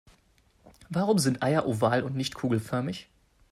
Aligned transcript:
Warum 0.89 1.19
sind 1.19 1.43
Eier 1.43 1.67
oval 1.67 2.01
und 2.01 2.15
nicht 2.15 2.33
kugelförmig? 2.33 3.07